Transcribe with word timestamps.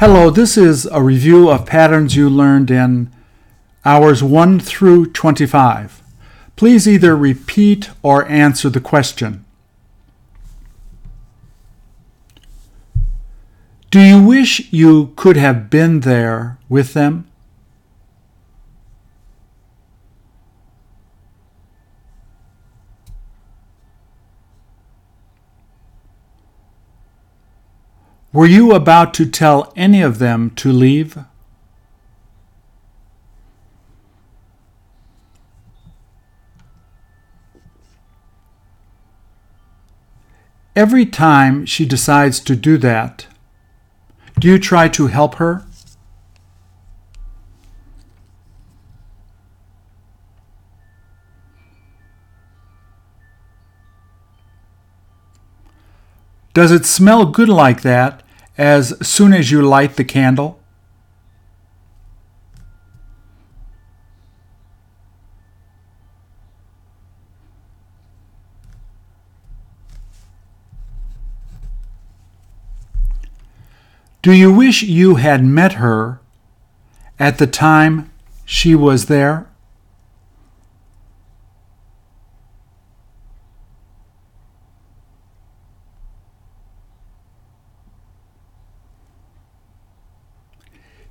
Hello, 0.00 0.30
this 0.30 0.56
is 0.56 0.86
a 0.86 1.02
review 1.02 1.50
of 1.50 1.66
patterns 1.66 2.16
you 2.16 2.30
learned 2.30 2.70
in 2.70 3.12
hours 3.84 4.22
1 4.22 4.58
through 4.58 5.12
25. 5.12 6.02
Please 6.56 6.88
either 6.88 7.14
repeat 7.14 7.90
or 8.02 8.26
answer 8.26 8.70
the 8.70 8.80
question. 8.80 9.44
Do 13.90 14.00
you 14.00 14.22
wish 14.22 14.72
you 14.72 15.12
could 15.16 15.36
have 15.36 15.68
been 15.68 16.00
there 16.00 16.56
with 16.70 16.94
them? 16.94 17.29
Were 28.32 28.46
you 28.46 28.72
about 28.72 29.12
to 29.14 29.26
tell 29.26 29.72
any 29.74 30.02
of 30.02 30.20
them 30.20 30.50
to 30.50 30.70
leave? 30.70 31.18
Every 40.76 41.04
time 41.04 41.66
she 41.66 41.84
decides 41.84 42.38
to 42.40 42.54
do 42.54 42.78
that, 42.78 43.26
do 44.38 44.46
you 44.46 44.58
try 44.60 44.86
to 44.88 45.08
help 45.08 45.34
her? 45.34 45.64
Does 56.52 56.72
it 56.72 56.84
smell 56.84 57.26
good 57.26 57.48
like 57.48 57.82
that 57.82 58.22
as 58.58 58.94
soon 59.06 59.32
as 59.32 59.50
you 59.50 59.62
light 59.62 59.96
the 59.96 60.04
candle? 60.04 60.60
Do 74.22 74.32
you 74.32 74.52
wish 74.52 74.82
you 74.82 75.14
had 75.14 75.42
met 75.42 75.74
her 75.74 76.20
at 77.18 77.38
the 77.38 77.46
time 77.46 78.10
she 78.44 78.74
was 78.74 79.06
there? 79.06 79.49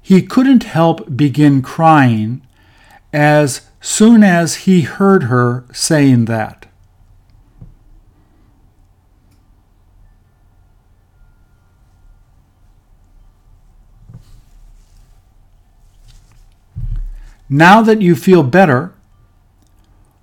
He 0.10 0.24
couldn't 0.24 0.64
help 0.64 1.16
begin 1.16 1.62
crying 1.62 2.42
as 3.14 3.70
soon 3.80 4.24
as 4.24 4.66
he 4.66 4.82
heard 4.82 5.26
her 5.26 5.66
saying 5.72 6.26
that. 6.26 6.66
Now 17.48 17.84
that 17.84 18.02
you 18.02 18.16
feel 18.16 18.42
better, 18.42 18.96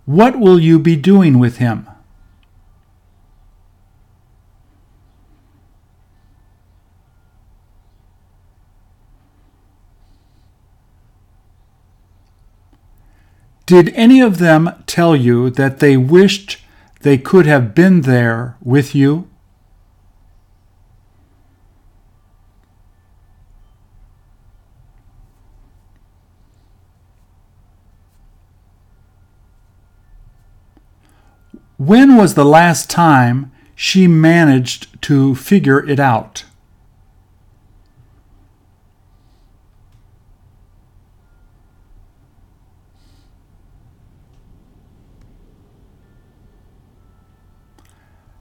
what 0.04 0.36
will 0.36 0.58
you 0.58 0.80
be 0.80 0.96
doing 0.96 1.38
with 1.38 1.58
him? 1.58 1.86
Did 13.66 13.92
any 13.94 14.20
of 14.20 14.38
them 14.38 14.70
tell 14.86 15.16
you 15.16 15.50
that 15.50 15.80
they 15.80 15.96
wished 15.96 16.58
they 17.00 17.18
could 17.18 17.46
have 17.46 17.74
been 17.74 18.02
there 18.02 18.56
with 18.62 18.94
you? 18.94 19.28
When 31.76 32.16
was 32.16 32.34
the 32.34 32.44
last 32.44 32.88
time 32.88 33.50
she 33.74 34.06
managed 34.06 35.02
to 35.02 35.34
figure 35.34 35.84
it 35.84 35.98
out? 36.00 36.44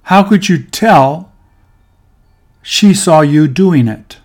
How 0.06 0.22
could 0.22 0.48
you 0.48 0.60
tell 0.60 1.32
she 2.62 2.94
saw 2.94 3.22
you 3.22 3.48
doing 3.48 3.88
it? 3.88 4.18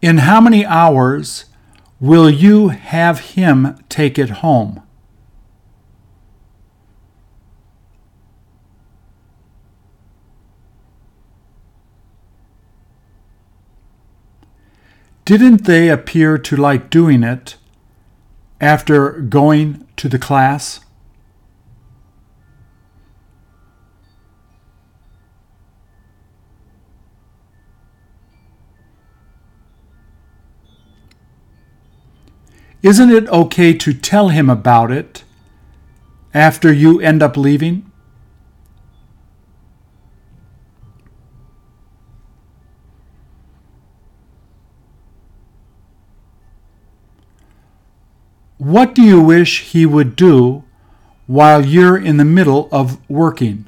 In 0.00 0.18
how 0.18 0.40
many 0.40 0.64
hours 0.64 1.44
will 2.00 2.30
you 2.30 2.68
have 2.68 3.20
him 3.20 3.84
take 3.90 4.18
it 4.18 4.30
home? 4.30 4.82
Didn't 15.30 15.64
they 15.64 15.88
appear 15.88 16.38
to 16.38 16.56
like 16.56 16.90
doing 16.90 17.22
it 17.22 17.56
after 18.60 19.12
going 19.12 19.86
to 19.94 20.08
the 20.08 20.18
class? 20.18 20.80
Isn't 32.82 33.12
it 33.12 33.28
okay 33.28 33.72
to 33.72 33.92
tell 33.92 34.30
him 34.30 34.50
about 34.50 34.90
it 34.90 35.22
after 36.34 36.72
you 36.72 37.00
end 37.00 37.22
up 37.22 37.36
leaving? 37.36 37.89
What 48.60 48.94
do 48.94 49.00
you 49.00 49.22
wish 49.22 49.62
he 49.70 49.86
would 49.86 50.16
do 50.16 50.64
while 51.26 51.64
you're 51.64 51.96
in 51.96 52.18
the 52.18 52.26
middle 52.26 52.68
of 52.70 53.00
working? 53.08 53.64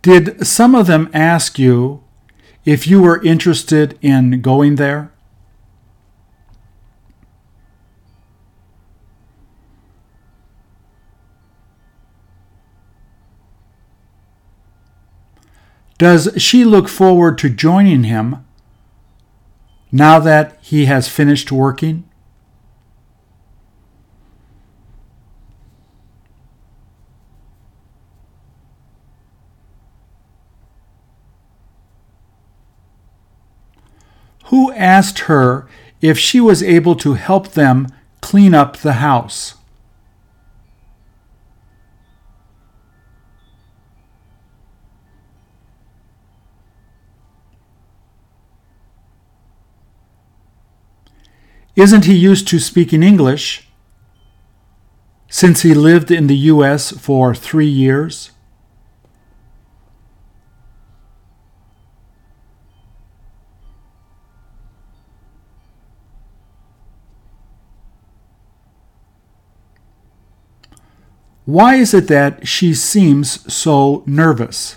Did 0.00 0.46
some 0.46 0.74
of 0.74 0.86
them 0.86 1.10
ask 1.12 1.58
you 1.58 2.02
if 2.64 2.86
you 2.86 3.02
were 3.02 3.22
interested 3.22 3.98
in 4.00 4.40
going 4.40 4.76
there? 4.76 5.13
Does 15.96 16.30
she 16.36 16.64
look 16.64 16.88
forward 16.88 17.38
to 17.38 17.48
joining 17.48 18.04
him 18.04 18.44
now 19.92 20.18
that 20.18 20.58
he 20.60 20.86
has 20.86 21.08
finished 21.08 21.52
working? 21.52 22.08
Who 34.46 34.72
asked 34.72 35.20
her 35.20 35.66
if 36.00 36.18
she 36.18 36.40
was 36.40 36.62
able 36.62 36.96
to 36.96 37.14
help 37.14 37.52
them 37.52 37.86
clean 38.20 38.52
up 38.52 38.78
the 38.78 38.94
house? 38.94 39.54
Isn't 51.76 52.04
he 52.04 52.14
used 52.14 52.48
to 52.48 52.58
speaking 52.58 53.02
English? 53.02 53.68
since 55.34 55.62
he 55.62 55.74
lived 55.74 56.12
in 56.12 56.28
the 56.28 56.36
U.S. 56.54 56.92
for 56.92 57.34
three 57.34 57.66
years? 57.66 58.30
Why 71.44 71.74
is 71.74 71.92
it 71.92 72.06
that 72.06 72.46
she 72.46 72.72
seems 72.74 73.52
so 73.52 74.04
nervous? 74.06 74.76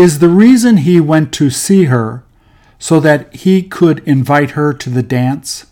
Is 0.00 0.20
the 0.20 0.30
reason 0.30 0.78
he 0.78 0.98
went 0.98 1.30
to 1.34 1.50
see 1.50 1.84
her 1.84 2.24
so 2.78 3.00
that 3.00 3.34
he 3.34 3.62
could 3.62 3.98
invite 4.08 4.52
her 4.52 4.72
to 4.72 4.88
the 4.88 5.02
dance? 5.02 5.66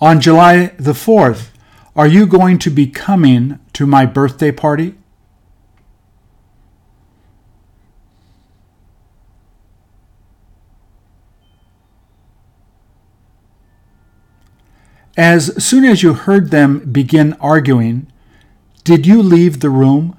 On 0.00 0.18
July 0.18 0.68
the 0.78 0.94
4th, 0.94 1.50
are 1.94 2.06
you 2.06 2.26
going 2.26 2.58
to 2.60 2.70
be 2.70 2.86
coming 2.86 3.58
to 3.74 3.84
my 3.84 4.06
birthday 4.06 4.50
party? 4.50 4.97
As 15.18 15.46
soon 15.62 15.84
as 15.84 16.04
you 16.04 16.14
heard 16.14 16.52
them 16.52 16.78
begin 16.92 17.32
arguing, 17.40 18.06
did 18.84 19.04
you 19.04 19.20
leave 19.20 19.58
the 19.58 19.68
room? 19.68 20.16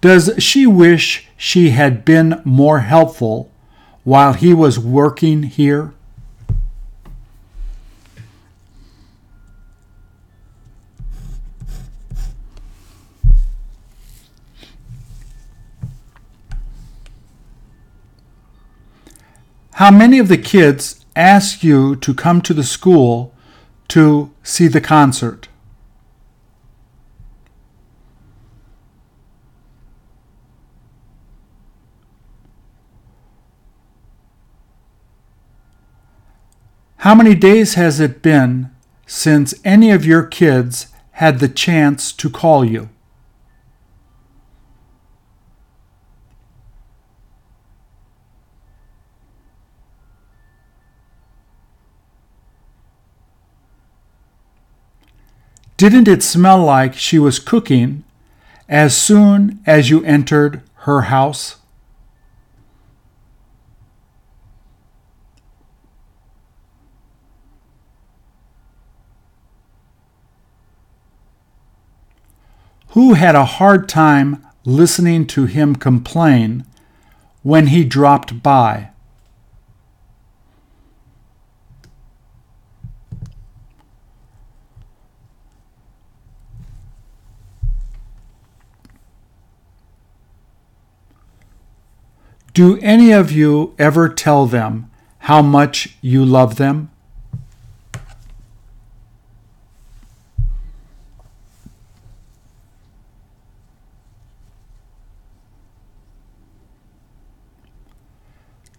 Does 0.00 0.32
she 0.38 0.64
wish 0.64 1.28
she 1.36 1.70
had 1.70 2.04
been 2.04 2.40
more 2.44 2.80
helpful 2.80 3.50
while 4.04 4.34
he 4.34 4.54
was 4.54 4.78
working 4.78 5.42
here? 5.42 5.92
How 19.80 19.90
many 19.90 20.18
of 20.18 20.28
the 20.28 20.36
kids 20.36 21.06
ask 21.16 21.64
you 21.64 21.96
to 21.96 22.12
come 22.12 22.42
to 22.42 22.52
the 22.52 22.62
school 22.62 23.32
to 23.88 24.30
see 24.42 24.68
the 24.68 24.78
concert? 24.78 25.48
How 36.98 37.14
many 37.14 37.34
days 37.34 37.72
has 37.76 38.00
it 38.00 38.20
been 38.20 38.70
since 39.06 39.54
any 39.64 39.90
of 39.92 40.04
your 40.04 40.24
kids 40.24 40.88
had 41.12 41.38
the 41.38 41.48
chance 41.48 42.12
to 42.12 42.28
call 42.28 42.66
you? 42.66 42.90
Didn't 55.80 56.08
it 56.08 56.22
smell 56.22 56.58
like 56.62 56.92
she 56.92 57.18
was 57.18 57.38
cooking 57.38 58.04
as 58.68 58.94
soon 58.94 59.60
as 59.64 59.88
you 59.88 60.04
entered 60.04 60.60
her 60.84 61.00
house? 61.00 61.56
who 72.88 73.14
had 73.14 73.34
a 73.34 73.44
hard 73.46 73.88
time 73.88 74.44
listening 74.66 75.24
to 75.24 75.46
him 75.46 75.74
complain 75.74 76.66
when 77.42 77.68
he 77.68 77.84
dropped 77.84 78.42
by. 78.42 78.90
Do 92.52 92.78
any 92.80 93.12
of 93.12 93.30
you 93.30 93.74
ever 93.78 94.08
tell 94.08 94.46
them 94.46 94.90
how 95.20 95.42
much 95.42 95.96
you 96.00 96.24
love 96.24 96.56
them? 96.56 96.90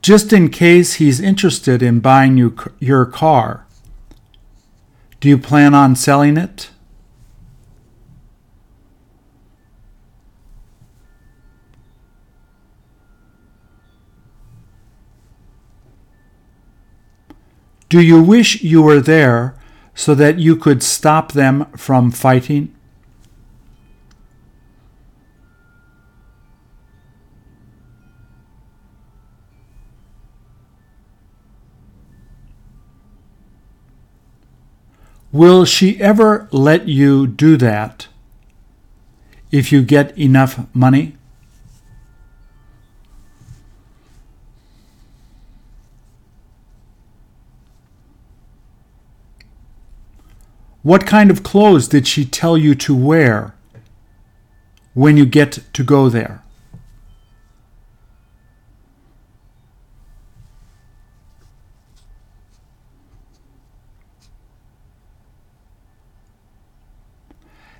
just 0.01 0.33
in 0.33 0.49
case 0.49 0.95
he's 0.95 1.19
interested 1.19 1.81
in 1.81 1.99
buying 1.99 2.37
you, 2.37 2.55
your 2.79 3.05
car. 3.05 3.65
Do 5.19 5.29
you 5.29 5.37
plan 5.37 5.73
on 5.75 5.95
selling 5.95 6.37
it? 6.37 6.71
Do 17.91 17.99
you 17.99 18.23
wish 18.23 18.63
you 18.63 18.81
were 18.81 19.01
there 19.01 19.53
so 19.93 20.15
that 20.15 20.39
you 20.39 20.55
could 20.55 20.81
stop 20.81 21.33
them 21.33 21.65
from 21.75 22.09
fighting? 22.09 22.73
Will 35.33 35.65
she 35.65 35.99
ever 35.99 36.47
let 36.53 36.87
you 36.87 37.27
do 37.27 37.57
that 37.57 38.07
if 39.51 39.73
you 39.73 39.83
get 39.83 40.17
enough 40.17 40.65
money? 40.73 41.17
What 50.83 51.05
kind 51.05 51.29
of 51.29 51.43
clothes 51.43 51.87
did 51.87 52.07
she 52.07 52.25
tell 52.25 52.57
you 52.57 52.73
to 52.75 52.95
wear 52.95 53.53
when 54.93 55.15
you 55.15 55.25
get 55.25 55.59
to 55.73 55.83
go 55.83 56.09
there? 56.09 56.41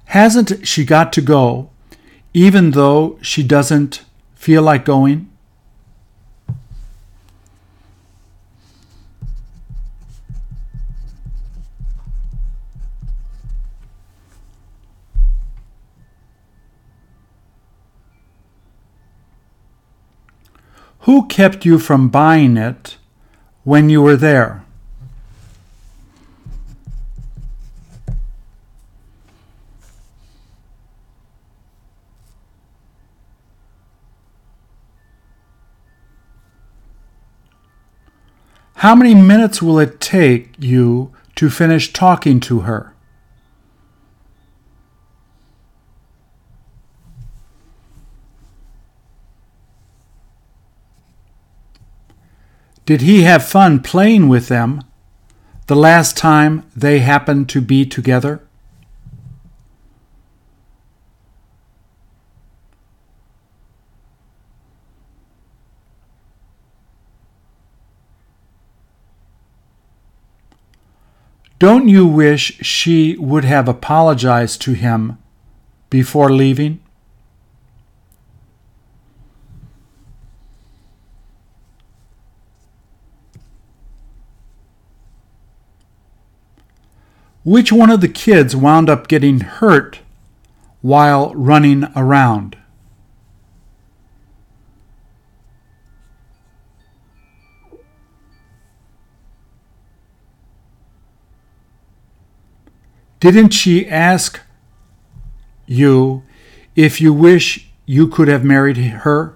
Hasn't 0.05 0.67
she 0.67 0.83
got 0.83 1.13
to 1.13 1.21
go, 1.21 1.69
even 2.33 2.71
though 2.71 3.17
she 3.21 3.43
doesn't 3.43 4.03
feel 4.35 4.61
like 4.61 4.85
going? 4.85 5.30
Who 21.11 21.27
kept 21.27 21.65
you 21.65 21.77
from 21.77 22.07
buying 22.07 22.55
it 22.55 22.95
when 23.65 23.89
you 23.89 24.01
were 24.01 24.15
there? 24.15 24.63
How 38.75 38.95
many 38.95 39.13
minutes 39.13 39.61
will 39.61 39.79
it 39.79 39.99
take 39.99 40.55
you 40.57 41.11
to 41.35 41.49
finish 41.49 41.91
talking 41.91 42.39
to 42.39 42.61
her? 42.61 42.90
Did 52.91 52.99
he 52.99 53.21
have 53.21 53.45
fun 53.45 53.79
playing 53.79 54.27
with 54.27 54.49
them 54.49 54.81
the 55.67 55.77
last 55.77 56.17
time 56.17 56.69
they 56.75 56.99
happened 56.99 57.47
to 57.47 57.61
be 57.61 57.85
together? 57.85 58.41
Don't 71.59 71.87
you 71.87 72.05
wish 72.05 72.57
she 72.59 73.15
would 73.15 73.45
have 73.45 73.69
apologized 73.69 74.61
to 74.63 74.73
him 74.73 75.17
before 75.89 76.29
leaving? 76.29 76.81
Which 87.43 87.71
one 87.71 87.89
of 87.89 88.01
the 88.01 88.07
kids 88.07 88.55
wound 88.55 88.87
up 88.87 89.07
getting 89.07 89.39
hurt 89.39 89.99
while 90.81 91.33
running 91.33 91.85
around? 91.95 92.55
Didn't 103.19 103.51
she 103.51 103.87
ask 103.87 104.39
you 105.67 106.23
if 106.75 106.99
you 106.99 107.13
wish 107.13 107.69
you 107.85 108.07
could 108.07 108.27
have 108.27 108.43
married 108.43 108.77
her? 108.77 109.35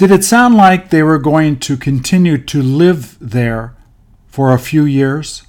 Did 0.00 0.10
it 0.10 0.24
sound 0.24 0.54
like 0.54 0.88
they 0.88 1.02
were 1.02 1.18
going 1.18 1.58
to 1.58 1.76
continue 1.76 2.38
to 2.38 2.62
live 2.62 3.18
there 3.20 3.74
for 4.28 4.50
a 4.50 4.58
few 4.58 4.84
years? 4.84 5.42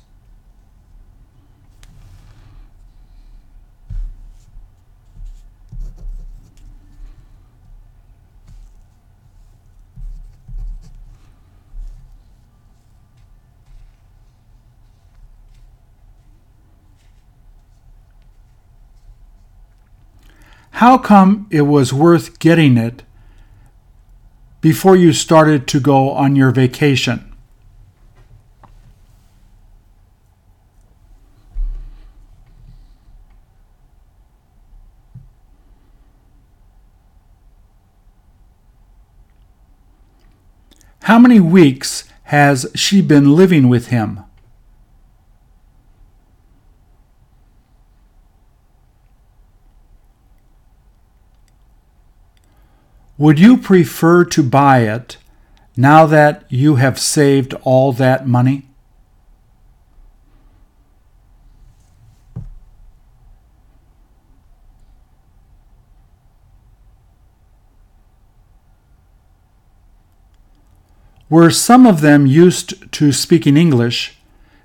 How 20.72 20.98
come 20.98 21.48
it 21.50 21.62
was 21.62 21.94
worth 21.94 22.40
getting 22.40 22.76
it 22.76 23.04
before 24.62 24.96
you 24.96 25.12
started 25.12 25.68
to 25.68 25.80
go 25.80 26.12
on 26.12 26.36
your 26.36 26.52
vacation? 26.52 27.28
How 41.06 41.18
many 41.18 41.40
weeks 41.40 42.04
has 42.26 42.72
she 42.76 43.02
been 43.02 43.36
living 43.36 43.68
with 43.68 43.88
him? 43.88 44.22
Would 53.22 53.40
you 53.40 53.56
prefer 53.56 54.26
to 54.26 54.42
buy 54.42 54.80
it 54.80 55.18
now 55.78 56.08
that 56.08 56.44
you 56.50 56.78
have 56.78 56.98
saved 56.98 57.54
all 57.62 57.94
that 57.94 58.28
money? 58.28 58.66
Were 71.30 71.52
some 71.52 71.86
of 71.86 72.02
them 72.02 72.26
used 72.26 72.92
to 72.92 73.12
speaking 73.12 73.56
English 73.56 74.18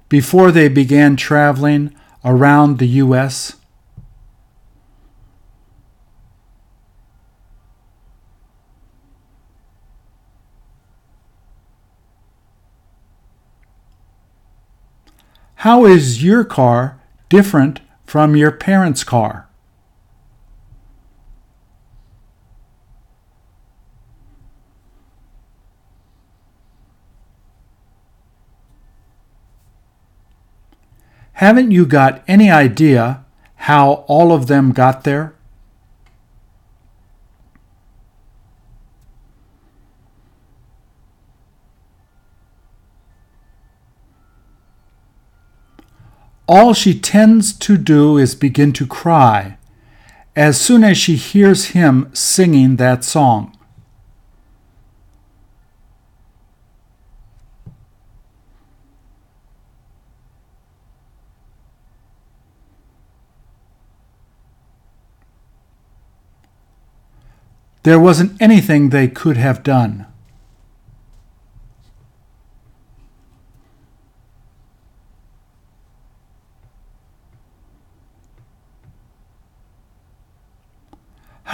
before 0.08 0.50
they 0.50 0.68
began 0.68 1.16
traveling 1.16 1.94
around 2.24 2.78
the 2.78 2.88
U.S.? 3.04 3.56
How 15.66 15.84
is 15.84 16.22
your 16.22 16.44
car 16.44 17.00
different 17.28 17.80
from 18.04 18.36
your 18.36 18.52
parents' 18.52 19.02
car? 19.02 19.48
Haven't 31.32 31.72
you 31.72 31.84
got 31.84 32.22
any 32.28 32.48
idea 32.48 33.24
how 33.56 34.04
all 34.06 34.32
of 34.32 34.46
them 34.46 34.70
got 34.70 35.02
there? 35.02 35.35
All 46.48 46.72
she 46.72 46.98
tends 46.98 47.52
to 47.52 47.76
do 47.76 48.16
is 48.16 48.34
begin 48.34 48.72
to 48.72 48.86
cry 48.86 49.58
as 50.36 50.60
soon 50.60 50.84
as 50.84 50.96
she 50.96 51.16
hears 51.16 51.66
him 51.66 52.10
singing 52.12 52.76
that 52.76 53.02
song. 53.02 53.52
There 67.82 68.00
wasn't 68.00 68.40
anything 68.42 68.90
they 68.90 69.06
could 69.06 69.36
have 69.36 69.62
done. 69.62 70.06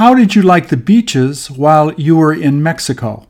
How 0.03 0.15
did 0.15 0.35
you 0.35 0.43
like 0.43 0.67
the 0.67 0.77
beaches 0.77 1.49
while 1.49 1.93
you 1.93 2.17
were 2.17 2.35
in 2.35 2.61
Mexico? 2.61 3.29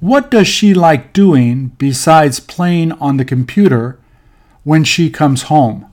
What 0.00 0.30
does 0.30 0.48
she 0.48 0.72
like 0.72 1.12
doing 1.12 1.72
besides 1.76 2.40
playing 2.40 2.92
on 2.92 3.18
the 3.18 3.26
computer 3.26 3.98
when 4.64 4.82
she 4.82 5.10
comes 5.10 5.52
home? 5.52 5.84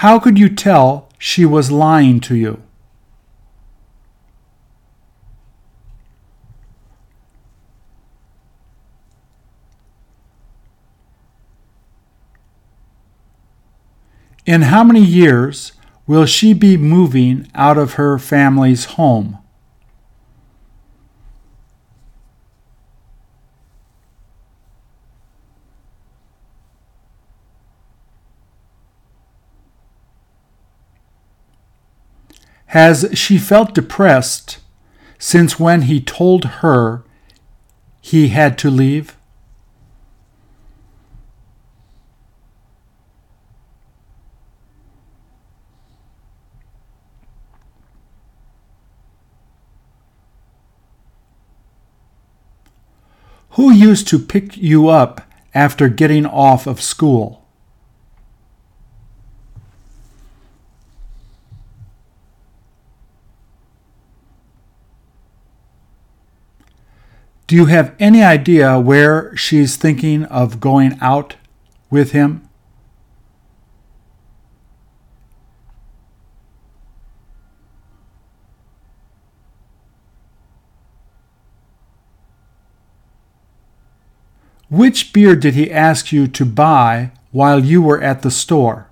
How 0.00 0.18
could 0.18 0.38
you 0.38 0.50
tell 0.50 1.08
she 1.18 1.46
was 1.46 1.70
lying 1.70 2.20
to 2.20 2.34
you? 2.34 2.62
In 14.44 14.62
how 14.62 14.84
many 14.84 15.00
years 15.00 15.72
will 16.06 16.26
she 16.26 16.52
be 16.52 16.76
moving 16.76 17.50
out 17.54 17.78
of 17.78 17.94
her 17.94 18.18
family's 18.18 18.84
home? 18.84 19.38
Has 32.70 33.08
she 33.14 33.38
felt 33.38 33.74
depressed 33.74 34.58
since 35.18 35.58
when 35.58 35.82
he 35.82 36.00
told 36.00 36.44
her 36.44 37.04
he 38.00 38.28
had 38.28 38.58
to 38.58 38.70
leave? 38.70 39.16
Who 53.50 53.72
used 53.72 54.06
to 54.08 54.18
pick 54.18 54.56
you 54.58 54.88
up 54.88 55.22
after 55.54 55.88
getting 55.88 56.26
off 56.26 56.66
of 56.66 56.82
school? 56.82 57.45
Do 67.46 67.54
you 67.54 67.66
have 67.66 67.94
any 68.00 68.24
idea 68.24 68.80
where 68.80 69.36
she's 69.36 69.76
thinking 69.76 70.24
of 70.24 70.58
going 70.58 70.98
out 71.00 71.36
with 71.90 72.10
him? 72.10 72.42
Which 84.68 85.12
beer 85.12 85.36
did 85.36 85.54
he 85.54 85.70
ask 85.70 86.10
you 86.10 86.26
to 86.26 86.44
buy 86.44 87.12
while 87.30 87.64
you 87.64 87.80
were 87.80 88.02
at 88.02 88.22
the 88.22 88.30
store? 88.32 88.90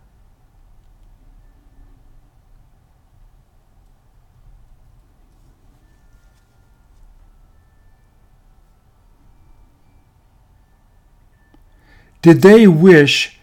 Did 12.24 12.40
they 12.40 12.66
wish 12.66 13.38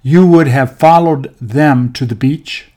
you 0.00 0.26
would 0.26 0.46
have 0.46 0.78
followed 0.78 1.34
them 1.38 1.92
to 1.92 2.06
the 2.06 2.14
beach? 2.14 2.70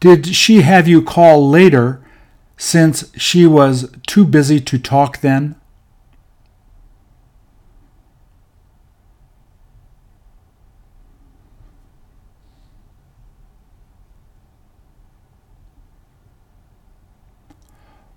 Did 0.00 0.26
she 0.34 0.62
have 0.62 0.88
you 0.88 1.00
call 1.00 1.48
later 1.48 2.04
since 2.56 3.12
she 3.16 3.46
was 3.46 3.92
too 4.08 4.24
busy 4.24 4.58
to 4.62 4.76
talk 4.76 5.20
then? 5.20 5.54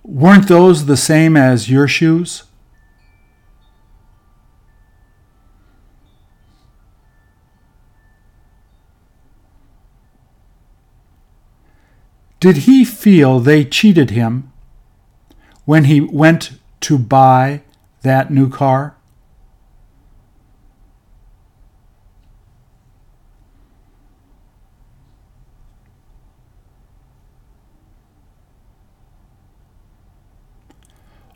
Weren't 0.07 0.47
those 0.47 0.85
the 0.85 0.95
same 0.95 1.35
as 1.35 1.69
your 1.69 1.85
shoes? 1.85 2.43
Did 12.39 12.57
he 12.57 12.85
feel 12.85 13.41
they 13.41 13.65
cheated 13.65 14.11
him 14.11 14.53
when 15.65 15.83
he 15.83 15.99
went 15.99 16.51
to 16.81 16.97
buy 16.97 17.63
that 18.03 18.31
new 18.31 18.49
car? 18.49 18.96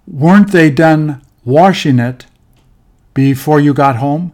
Weren't 0.07 0.51
they 0.51 0.69
done 0.69 1.21
washing 1.45 1.99
it 1.99 2.25
before 3.13 3.59
you 3.59 3.73
got 3.73 3.97
home? 3.97 4.33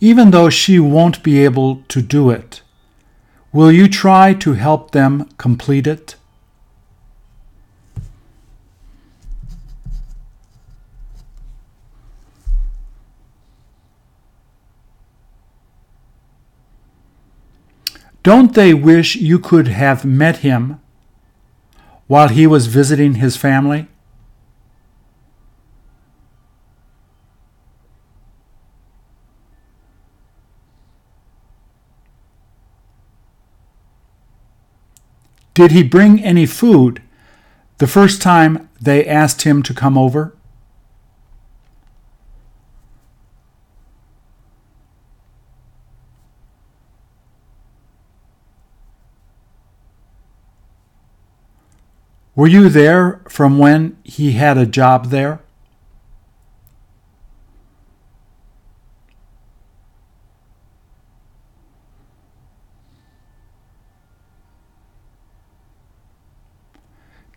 even 0.00 0.30
though 0.30 0.50
she 0.50 0.78
won't 0.78 1.22
be 1.22 1.44
able 1.44 1.82
to 1.88 2.02
do 2.02 2.30
it? 2.30 2.62
Will 3.52 3.72
you 3.72 3.88
try 3.88 4.34
to 4.34 4.52
help 4.52 4.90
them 4.90 5.28
complete 5.38 5.86
it? 5.86 6.16
Don't 18.26 18.54
they 18.54 18.74
wish 18.74 19.14
you 19.14 19.38
could 19.38 19.68
have 19.68 20.04
met 20.04 20.38
him 20.38 20.80
while 22.08 22.26
he 22.26 22.44
was 22.44 22.66
visiting 22.66 23.14
his 23.14 23.36
family? 23.36 23.86
Did 35.54 35.70
he 35.70 35.84
bring 35.84 36.20
any 36.20 36.46
food 36.46 37.00
the 37.78 37.86
first 37.86 38.20
time 38.20 38.68
they 38.80 39.06
asked 39.06 39.42
him 39.42 39.62
to 39.62 39.72
come 39.72 39.96
over? 39.96 40.35
Were 52.36 52.46
you 52.46 52.68
there 52.68 53.22
from 53.30 53.56
when 53.56 53.96
he 54.04 54.32
had 54.32 54.58
a 54.58 54.66
job 54.66 55.06
there? 55.06 55.40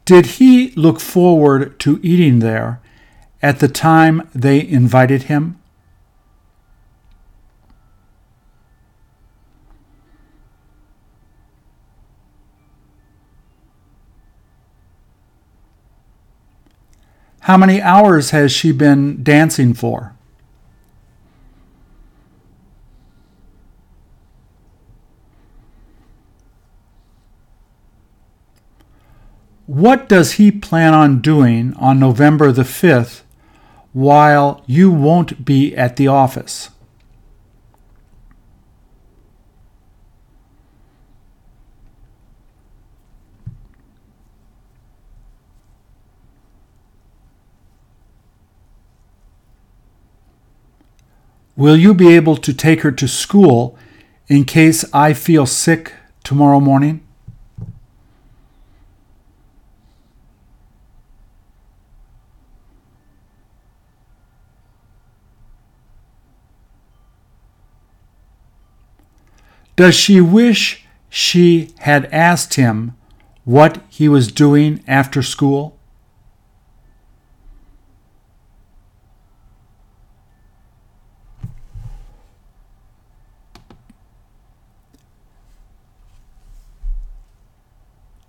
Did 0.04 0.26
he 0.26 0.72
look 0.72 1.00
forward 1.00 1.80
to 1.80 2.02
eating 2.04 2.40
there 2.40 2.82
at 3.42 3.60
the 3.60 3.70
time 3.70 4.28
they 4.36 4.68
invited 4.68 5.24
him? 5.24 5.62
How 17.50 17.58
many 17.58 17.82
hours 17.82 18.30
has 18.30 18.52
she 18.52 18.72
been 18.72 19.24
dancing 19.24 19.74
for? 19.74 20.14
What 29.66 30.08
does 30.08 30.34
he 30.34 30.52
plan 30.52 30.94
on 30.94 31.22
doing 31.22 31.74
on 31.78 32.00
November 32.00 32.52
the 32.52 32.62
5th 32.62 33.24
while 33.94 34.62
you 34.68 34.92
won't 34.92 35.44
be 35.44 35.76
at 35.76 35.96
the 35.96 36.08
office? 36.08 36.70
Will 51.60 51.76
you 51.76 51.94
be 51.94 52.16
able 52.16 52.38
to 52.38 52.54
take 52.54 52.84
her 52.84 52.92
to 52.94 53.06
school 53.06 53.78
in 54.30 54.46
case 54.46 54.86
I 54.94 55.12
feel 55.12 55.46
sick 55.46 55.92
tomorrow 56.24 56.62
morning? 56.62 57.02
Does 69.76 69.96
she 69.96 70.22
wish 70.22 70.86
she 71.10 71.74
had 71.80 72.06
asked 72.06 72.54
him 72.54 72.96
what 73.44 73.84
he 73.90 74.08
was 74.08 74.32
doing 74.32 74.82
after 74.88 75.22
school? 75.22 75.79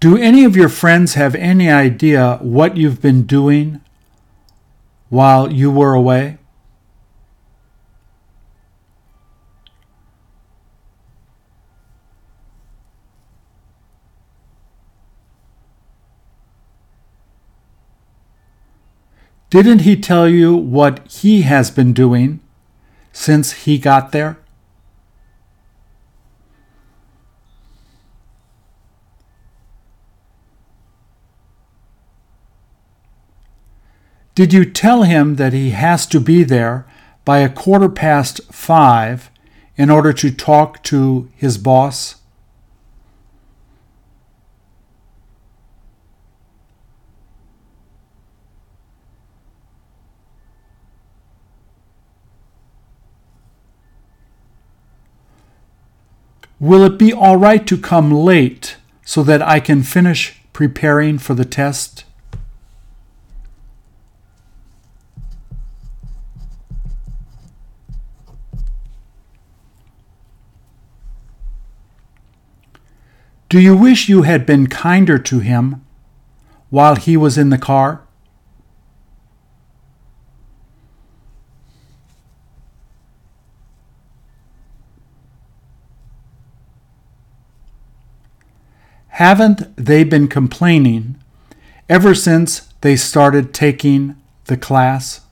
Do 0.00 0.16
any 0.16 0.44
of 0.44 0.56
your 0.56 0.70
friends 0.70 1.12
have 1.12 1.34
any 1.34 1.70
idea 1.70 2.38
what 2.40 2.78
you've 2.78 3.02
been 3.02 3.24
doing 3.24 3.82
while 5.10 5.52
you 5.52 5.70
were 5.70 5.92
away? 5.92 6.38
Didn't 19.50 19.80
he 19.80 19.96
tell 19.96 20.26
you 20.26 20.56
what 20.56 21.06
he 21.12 21.42
has 21.42 21.70
been 21.70 21.92
doing 21.92 22.40
since 23.12 23.52
he 23.64 23.76
got 23.76 24.12
there? 24.12 24.38
Did 34.40 34.54
you 34.54 34.64
tell 34.64 35.02
him 35.02 35.36
that 35.36 35.52
he 35.52 35.72
has 35.72 36.06
to 36.06 36.18
be 36.18 36.44
there 36.44 36.86
by 37.26 37.40
a 37.40 37.48
quarter 37.50 37.90
past 37.90 38.40
five 38.50 39.30
in 39.76 39.90
order 39.90 40.14
to 40.14 40.30
talk 40.30 40.82
to 40.84 41.28
his 41.36 41.58
boss? 41.58 42.16
Will 56.58 56.82
it 56.84 56.98
be 56.98 57.12
all 57.12 57.36
right 57.36 57.66
to 57.66 57.76
come 57.76 58.10
late 58.10 58.78
so 59.04 59.22
that 59.22 59.42
I 59.42 59.60
can 59.60 59.82
finish 59.82 60.40
preparing 60.54 61.18
for 61.18 61.34
the 61.34 61.44
test? 61.44 62.04
Do 73.50 73.58
you 73.58 73.76
wish 73.76 74.08
you 74.08 74.22
had 74.22 74.46
been 74.46 74.68
kinder 74.68 75.18
to 75.18 75.40
him 75.40 75.84
while 76.68 76.94
he 76.94 77.16
was 77.16 77.36
in 77.36 77.50
the 77.50 77.58
car? 77.58 78.02
Haven't 89.08 89.76
they 89.76 90.04
been 90.04 90.28
complaining 90.28 91.16
ever 91.88 92.14
since 92.14 92.72
they 92.82 92.94
started 92.94 93.52
taking 93.52 94.14
the 94.44 94.56
class? 94.56 95.22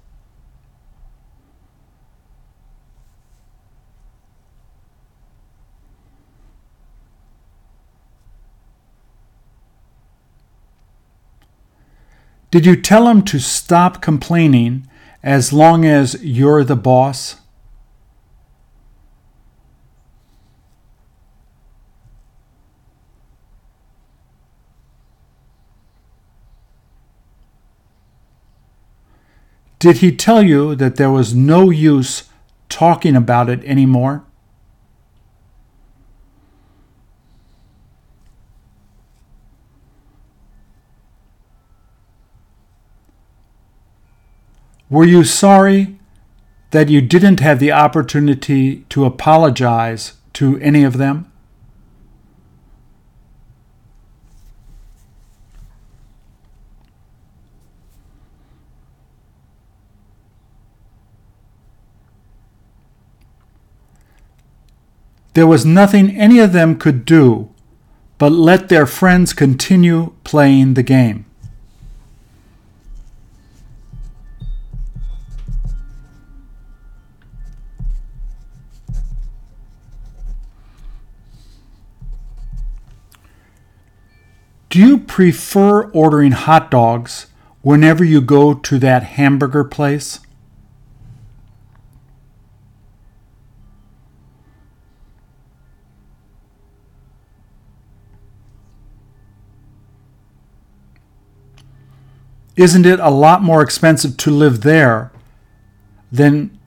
Did 12.50 12.64
you 12.64 12.76
tell 12.76 13.08
him 13.08 13.22
to 13.24 13.38
stop 13.38 14.00
complaining 14.00 14.88
as 15.22 15.52
long 15.52 15.84
as 15.84 16.22
you're 16.22 16.64
the 16.64 16.76
boss? 16.76 17.36
Did 29.78 29.98
he 29.98 30.10
tell 30.10 30.42
you 30.42 30.74
that 30.74 30.96
there 30.96 31.10
was 31.10 31.34
no 31.34 31.70
use 31.70 32.24
talking 32.68 33.14
about 33.14 33.48
it 33.48 33.62
anymore? 33.64 34.24
Were 44.90 45.04
you 45.04 45.22
sorry 45.24 45.98
that 46.70 46.88
you 46.88 47.00
didn't 47.00 47.40
have 47.40 47.58
the 47.58 47.72
opportunity 47.72 48.84
to 48.88 49.04
apologize 49.04 50.14
to 50.34 50.58
any 50.60 50.82
of 50.82 50.96
them? 50.96 51.30
There 65.34 65.46
was 65.46 65.64
nothing 65.64 66.10
any 66.16 66.40
of 66.40 66.52
them 66.52 66.78
could 66.78 67.04
do 67.04 67.50
but 68.18 68.32
let 68.32 68.68
their 68.68 68.86
friends 68.86 69.32
continue 69.32 70.12
playing 70.24 70.74
the 70.74 70.82
game. 70.82 71.27
Do 84.70 84.78
you 84.78 84.98
prefer 84.98 85.84
ordering 85.90 86.32
hot 86.32 86.70
dogs 86.70 87.28
whenever 87.62 88.04
you 88.04 88.20
go 88.20 88.52
to 88.52 88.78
that 88.78 89.02
hamburger 89.02 89.64
place? 89.64 90.20
Isn't 102.56 102.84
it 102.84 102.98
a 103.00 103.08
lot 103.08 103.40
more 103.40 103.62
expensive 103.62 104.16
to 104.18 104.30
live 104.32 104.62
there 104.62 105.12
than 106.10 106.58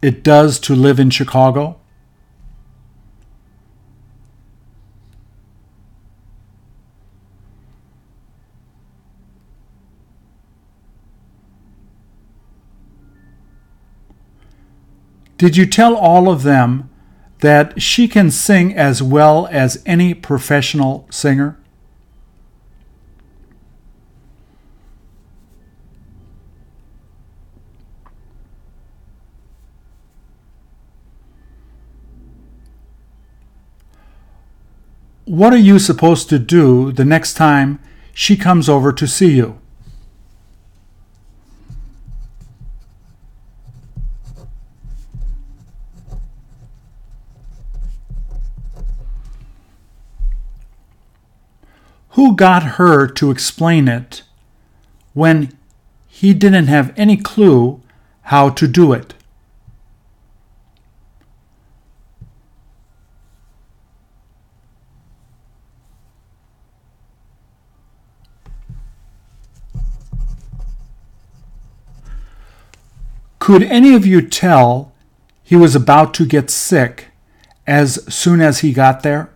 it 0.00 0.22
does 0.22 0.60
to 0.60 0.74
live 0.74 1.00
in 1.00 1.10
Chicago? 1.10 1.81
Did 15.42 15.56
you 15.56 15.66
tell 15.66 15.96
all 15.96 16.28
of 16.28 16.44
them 16.44 16.88
that 17.40 17.82
she 17.82 18.06
can 18.06 18.30
sing 18.30 18.76
as 18.76 19.02
well 19.02 19.48
as 19.50 19.82
any 19.84 20.14
professional 20.14 21.04
singer? 21.10 21.58
What 35.24 35.52
are 35.52 35.56
you 35.56 35.80
supposed 35.80 36.28
to 36.28 36.38
do 36.38 36.92
the 36.92 37.04
next 37.04 37.34
time 37.34 37.80
she 38.14 38.36
comes 38.36 38.68
over 38.68 38.92
to 38.92 39.08
see 39.08 39.32
you? 39.32 39.61
Who 52.22 52.36
got 52.36 52.78
her 52.78 53.08
to 53.08 53.32
explain 53.32 53.88
it 53.88 54.22
when 55.12 55.58
he 56.06 56.32
didn't 56.32 56.68
have 56.68 56.94
any 56.96 57.16
clue 57.16 57.80
how 58.22 58.48
to 58.50 58.68
do 58.68 58.92
it? 58.92 59.14
Could 73.40 73.64
any 73.64 73.94
of 73.94 74.06
you 74.06 74.22
tell 74.22 74.92
he 75.42 75.56
was 75.56 75.74
about 75.74 76.14
to 76.14 76.24
get 76.24 76.50
sick 76.50 77.08
as 77.66 77.94
soon 78.14 78.40
as 78.40 78.60
he 78.60 78.72
got 78.72 79.02
there? 79.02 79.31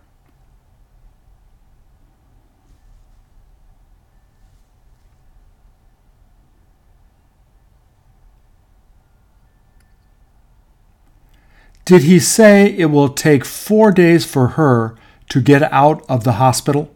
Did 11.87 12.03
he 12.03 12.19
say 12.19 12.75
it 12.77 12.87
will 12.87 13.07
take 13.07 13.45
four 13.45 13.93
days 13.93 14.25
for 14.25 14.59
her 14.59 14.97
to 15.29 15.39
get 15.39 15.71
out 15.71 16.03
of 16.09 16.25
the 16.25 16.33
hospital? 16.33 16.93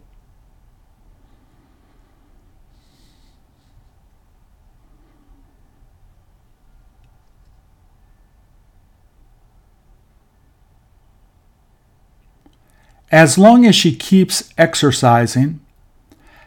As 13.10 13.38
long 13.38 13.64
as 13.64 13.74
she 13.74 13.96
keeps 13.96 14.52
exercising, 14.58 15.60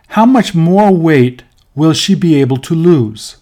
how 0.09 0.27
much 0.27 0.53
more 0.53 0.91
weight 0.91 1.41
will 1.73 1.93
she 1.93 2.13
be 2.13 2.39
able 2.39 2.57
to 2.57 2.75
lose? 2.75 3.37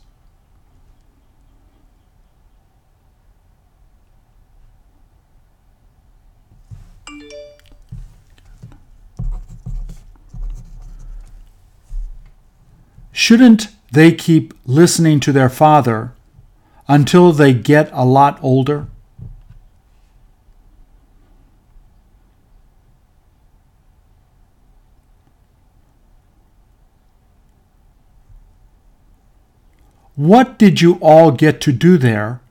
Shouldn't 13.26 13.70
they 13.90 14.12
keep 14.12 14.54
listening 14.66 15.22
to 15.22 15.32
their 15.32 15.48
father 15.48 16.12
until 16.90 17.32
they 17.32 17.54
get 17.54 17.90
a 17.94 18.04
lot 18.04 18.38
older? 18.44 18.88
What 30.16 30.60
did 30.60 30.82
you 30.82 30.96
all 30.96 31.32
get 31.32 31.62
to 31.62 31.72
do 31.72 31.98
there 31.98 32.42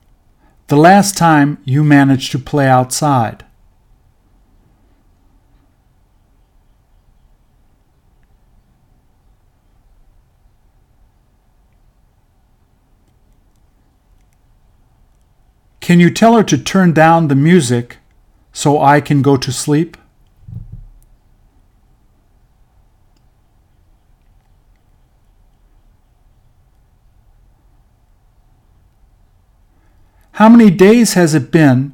the 0.69 0.75
last 0.75 1.15
time 1.15 1.59
you 1.65 1.83
managed 1.83 2.31
to 2.31 2.39
play 2.39 2.67
outside? 2.67 3.45
Can 15.83 15.99
you 15.99 16.09
tell 16.09 16.37
her 16.37 16.43
to 16.43 16.57
turn 16.57 16.93
down 16.93 17.27
the 17.27 17.35
music 17.35 17.97
so 18.53 18.81
I 18.81 19.01
can 19.01 19.21
go 19.21 19.35
to 19.35 19.51
sleep? 19.51 19.97
How 30.31 30.47
many 30.47 30.71
days 30.71 31.15
has 31.15 31.35
it 31.35 31.51
been 31.51 31.93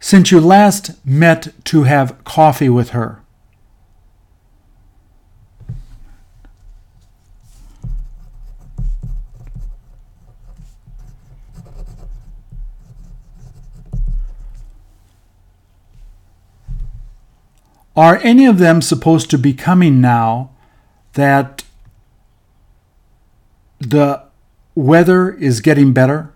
since 0.00 0.32
you 0.32 0.40
last 0.40 0.90
met 1.06 1.54
to 1.66 1.84
have 1.84 2.24
coffee 2.24 2.68
with 2.68 2.90
her? 2.90 3.19
Are 17.96 18.18
any 18.18 18.46
of 18.46 18.58
them 18.58 18.82
supposed 18.82 19.30
to 19.30 19.38
be 19.38 19.52
coming 19.52 20.00
now 20.00 20.50
that 21.14 21.64
the 23.78 24.22
weather 24.74 25.30
is 25.32 25.60
getting 25.60 25.92
better? 25.92 26.32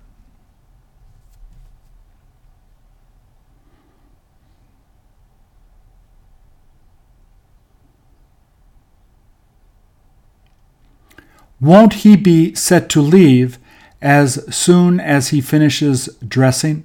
Won't 11.61 11.95
he 11.95 12.17
be 12.17 12.55
set 12.55 12.90
to 12.90 13.01
leave 13.01 13.59
as 14.03 14.55
soon 14.55 15.01
as 15.01 15.29
he 15.29 15.40
finishes 15.40 16.09
dressing? 16.27 16.85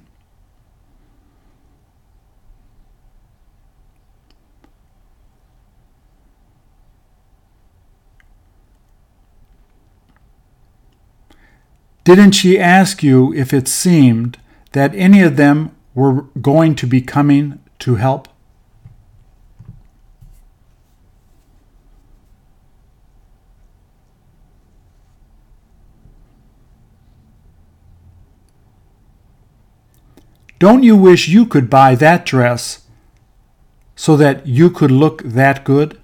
Didn't 12.10 12.32
she 12.32 12.58
ask 12.58 13.04
you 13.04 13.32
if 13.34 13.54
it 13.54 13.68
seemed 13.68 14.36
that 14.72 14.92
any 14.96 15.22
of 15.22 15.36
them 15.36 15.76
were 15.94 16.22
going 16.42 16.74
to 16.74 16.84
be 16.84 17.00
coming 17.00 17.60
to 17.78 17.94
help? 17.94 18.26
Don't 30.58 30.82
you 30.82 30.96
wish 30.96 31.28
you 31.28 31.46
could 31.46 31.70
buy 31.70 31.94
that 31.94 32.26
dress 32.26 32.88
so 33.94 34.16
that 34.16 34.48
you 34.48 34.68
could 34.68 34.90
look 34.90 35.22
that 35.22 35.62
good? 35.62 35.99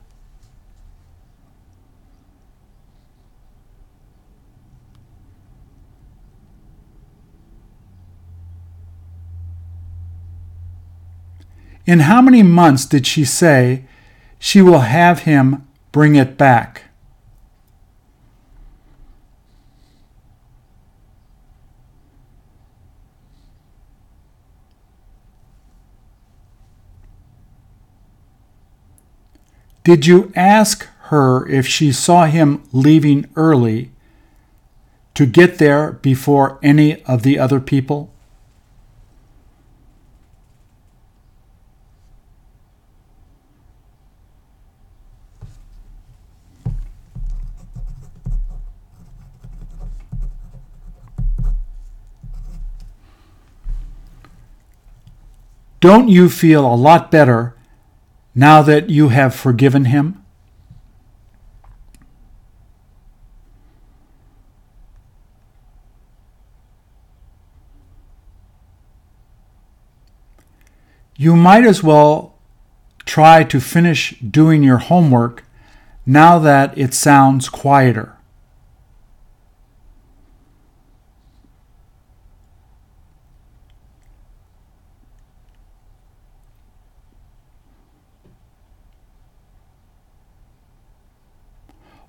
In 11.86 12.00
how 12.00 12.20
many 12.20 12.42
months 12.42 12.84
did 12.84 13.06
she 13.06 13.24
say 13.24 13.84
she 14.40 14.60
will 14.60 14.80
have 14.80 15.20
him 15.20 15.66
bring 15.92 16.16
it 16.16 16.36
back? 16.36 16.82
Did 29.84 30.04
you 30.04 30.32
ask 30.34 30.88
her 31.10 31.48
if 31.48 31.64
she 31.68 31.92
saw 31.92 32.26
him 32.26 32.64
leaving 32.72 33.30
early 33.36 33.92
to 35.14 35.24
get 35.24 35.58
there 35.58 35.92
before 35.92 36.58
any 36.60 37.04
of 37.04 37.22
the 37.22 37.38
other 37.38 37.60
people? 37.60 38.12
Don't 55.86 56.08
you 56.08 56.28
feel 56.28 56.66
a 56.66 56.74
lot 56.74 57.12
better 57.12 57.54
now 58.34 58.60
that 58.60 58.90
you 58.90 59.10
have 59.10 59.36
forgiven 59.36 59.84
him? 59.84 60.24
You 71.14 71.36
might 71.36 71.64
as 71.64 71.84
well 71.84 72.34
try 73.04 73.44
to 73.44 73.60
finish 73.60 74.18
doing 74.18 74.64
your 74.64 74.78
homework 74.78 75.44
now 76.04 76.40
that 76.40 76.76
it 76.76 76.94
sounds 76.94 77.48
quieter. 77.48 78.15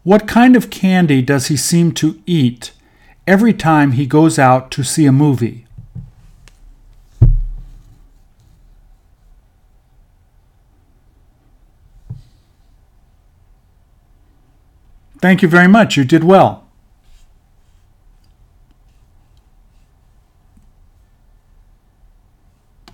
What 0.08 0.26
kind 0.26 0.56
of 0.56 0.70
candy 0.70 1.22
does 1.22 1.48
he 1.48 1.58
seem 1.58 1.91
to 1.96 2.17
eat 2.26 2.72
every 3.28 3.52
time 3.52 3.91
he 3.91 4.06
goes 4.06 4.39
out 4.39 4.72
to 4.72 4.82
see 4.82 5.06
a 5.06 5.12
movie? 5.12 5.65
Thank 15.20 15.41
you 15.41 15.50
very 15.50 15.67
much. 15.67 15.98
You 15.98 16.06
did 16.06 16.24
well. 16.24 16.66